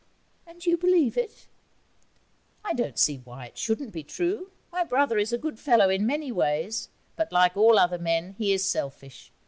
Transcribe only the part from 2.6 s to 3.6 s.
'I don't see why it